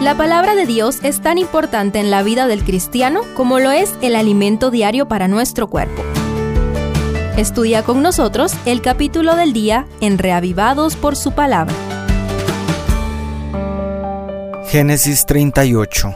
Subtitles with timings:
[0.00, 3.94] La palabra de Dios es tan importante en la vida del cristiano como lo es
[4.02, 6.02] el alimento diario para nuestro cuerpo.
[7.38, 11.74] Estudia con nosotros el capítulo del día en Reavivados por su palabra.
[14.68, 16.14] Génesis 38,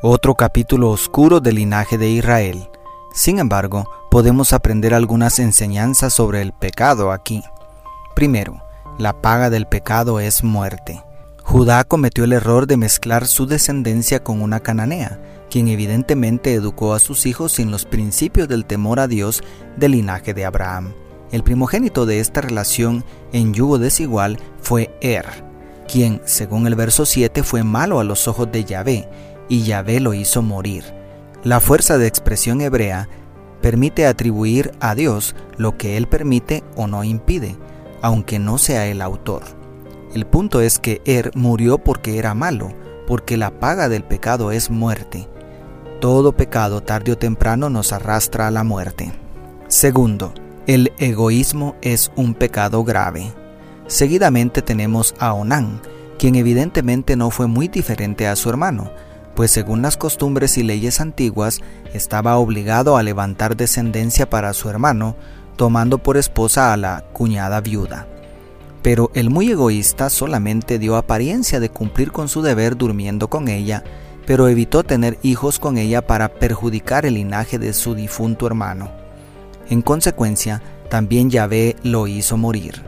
[0.00, 2.70] otro capítulo oscuro del linaje de Israel.
[3.12, 7.44] Sin embargo, podemos aprender algunas enseñanzas sobre el pecado aquí.
[8.14, 8.62] Primero,
[8.96, 11.02] la paga del pecado es muerte.
[11.48, 16.98] Judá cometió el error de mezclar su descendencia con una cananea, quien evidentemente educó a
[16.98, 19.42] sus hijos sin los principios del temor a Dios
[19.78, 20.92] del linaje de Abraham.
[21.32, 25.24] El primogénito de esta relación en yugo desigual fue Er,
[25.90, 29.08] quien, según el verso 7, fue malo a los ojos de Yahvé,
[29.48, 30.84] y Yahvé lo hizo morir.
[31.44, 33.08] La fuerza de expresión hebrea
[33.62, 37.56] permite atribuir a Dios lo que Él permite o no impide,
[38.02, 39.57] aunque no sea el autor.
[40.14, 42.72] El punto es que Er murió porque era malo,
[43.06, 45.28] porque la paga del pecado es muerte.
[46.00, 49.12] Todo pecado tarde o temprano nos arrastra a la muerte.
[49.66, 50.32] Segundo,
[50.66, 53.32] el egoísmo es un pecado grave.
[53.86, 55.80] Seguidamente tenemos a Onán,
[56.18, 58.90] quien evidentemente no fue muy diferente a su hermano,
[59.34, 61.60] pues según las costumbres y leyes antiguas
[61.94, 65.16] estaba obligado a levantar descendencia para su hermano,
[65.56, 68.06] tomando por esposa a la cuñada viuda.
[68.82, 73.82] Pero el muy egoísta solamente dio apariencia de cumplir con su deber durmiendo con ella,
[74.26, 78.90] pero evitó tener hijos con ella para perjudicar el linaje de su difunto hermano.
[79.68, 82.82] En consecuencia, también Yahvé lo hizo morir.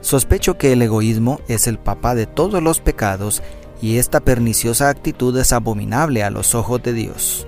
[0.00, 3.42] Sospecho que el egoísmo es el papá de todos los pecados
[3.80, 7.46] y esta perniciosa actitud es abominable a los ojos de Dios.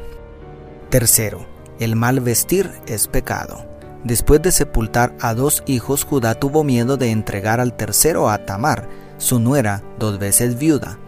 [0.91, 1.47] Tercero,
[1.81, 3.74] el mal vestir es pecado.
[4.05, 8.87] Después de sepultar a dos hijos, Judá tuvo miedo de entregar al tercero a Tamar,
[9.17, 10.99] su nuera, dos veces viuda.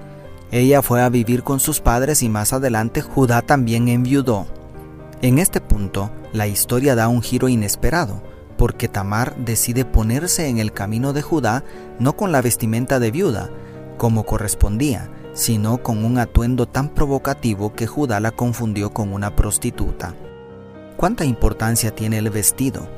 [0.51, 4.47] Ella fue a vivir con sus padres y más adelante Judá también enviudó.
[5.21, 8.23] En este punto, la historia da un giro inesperado,
[8.57, 11.65] porque Tamar decide ponerse en el camino de Judá
[11.99, 13.51] no con la vestimenta de viuda,
[13.99, 20.15] como correspondía, sino con un atuendo tan provocativo que Judá la confundió con una prostituta
[20.97, 22.89] cuánta importancia tiene el vestido.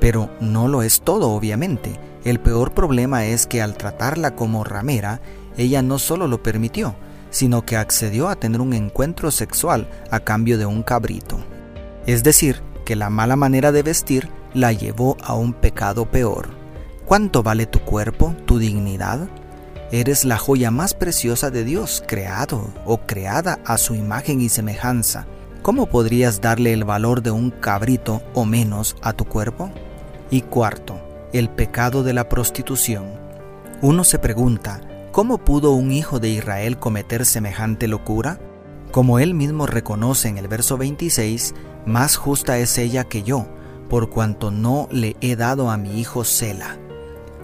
[0.00, 1.98] Pero no lo es todo, obviamente.
[2.24, 5.20] El peor problema es que al tratarla como ramera,
[5.56, 6.94] ella no solo lo permitió,
[7.30, 11.38] sino que accedió a tener un encuentro sexual a cambio de un cabrito.
[12.06, 16.48] Es decir, que la mala manera de vestir la llevó a un pecado peor.
[17.04, 19.28] ¿Cuánto vale tu cuerpo, tu dignidad?
[19.90, 25.26] Eres la joya más preciosa de Dios, creado o creada a su imagen y semejanza.
[25.62, 29.70] ¿Cómo podrías darle el valor de un cabrito o menos a tu cuerpo?
[30.30, 30.98] Y cuarto,
[31.32, 33.06] el pecado de la prostitución.
[33.80, 34.80] Uno se pregunta,
[35.12, 38.40] ¿cómo pudo un hijo de Israel cometer semejante locura?
[38.90, 41.54] Como él mismo reconoce en el verso 26,
[41.86, 43.46] más justa es ella que yo,
[43.88, 46.76] por cuanto no le he dado a mi hijo Sela.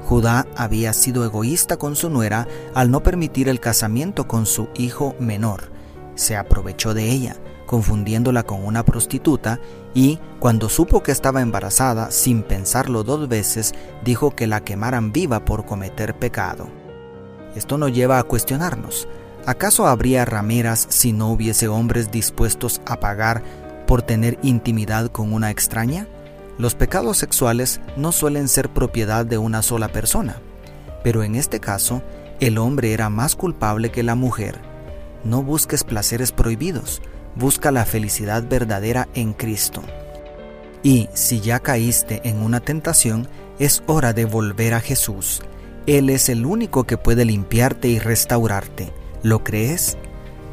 [0.04, 5.14] Judá había sido egoísta con su nuera al no permitir el casamiento con su hijo
[5.18, 5.70] menor.
[6.14, 7.36] Se aprovechó de ella,
[7.74, 9.58] confundiéndola con una prostituta,
[9.94, 13.74] y cuando supo que estaba embarazada, sin pensarlo dos veces,
[14.04, 16.68] dijo que la quemaran viva por cometer pecado.
[17.56, 19.08] Esto nos lleva a cuestionarnos,
[19.44, 23.42] ¿acaso habría rameras si no hubiese hombres dispuestos a pagar
[23.88, 26.06] por tener intimidad con una extraña?
[26.58, 30.36] Los pecados sexuales no suelen ser propiedad de una sola persona,
[31.02, 32.02] pero en este caso,
[32.38, 34.60] el hombre era más culpable que la mujer.
[35.24, 37.02] No busques placeres prohibidos,
[37.36, 39.82] busca la felicidad verdadera en Cristo.
[40.82, 43.28] Y si ya caíste en una tentación,
[43.58, 45.42] es hora de volver a Jesús.
[45.86, 48.92] Él es el único que puede limpiarte y restaurarte.
[49.22, 49.96] ¿Lo crees?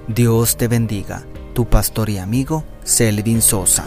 [0.08, 3.86] Dios te bendiga, tu pastor y amigo Selvin Sosa.